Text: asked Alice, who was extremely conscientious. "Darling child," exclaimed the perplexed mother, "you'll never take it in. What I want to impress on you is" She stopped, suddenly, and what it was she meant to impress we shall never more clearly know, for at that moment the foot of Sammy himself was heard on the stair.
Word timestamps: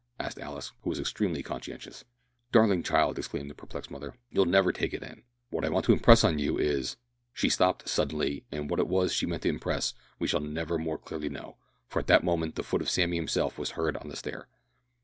asked 0.19 0.39
Alice, 0.39 0.71
who 0.81 0.89
was 0.89 0.99
extremely 0.99 1.43
conscientious. 1.43 2.05
"Darling 2.51 2.81
child," 2.81 3.19
exclaimed 3.19 3.51
the 3.51 3.53
perplexed 3.53 3.91
mother, 3.91 4.15
"you'll 4.31 4.45
never 4.47 4.71
take 4.71 4.95
it 4.95 5.03
in. 5.03 5.21
What 5.51 5.63
I 5.63 5.69
want 5.69 5.85
to 5.85 5.93
impress 5.93 6.23
on 6.23 6.39
you 6.39 6.57
is" 6.57 6.97
She 7.35 7.49
stopped, 7.49 7.87
suddenly, 7.87 8.43
and 8.51 8.67
what 8.67 8.79
it 8.79 8.87
was 8.87 9.13
she 9.13 9.27
meant 9.27 9.43
to 9.43 9.49
impress 9.49 9.93
we 10.17 10.27
shall 10.27 10.39
never 10.39 10.79
more 10.79 10.97
clearly 10.97 11.29
know, 11.29 11.57
for 11.87 11.99
at 11.99 12.07
that 12.07 12.23
moment 12.23 12.55
the 12.55 12.63
foot 12.63 12.81
of 12.81 12.89
Sammy 12.89 13.17
himself 13.17 13.59
was 13.59 13.73
heard 13.77 13.95
on 13.97 14.09
the 14.09 14.15
stair. 14.15 14.47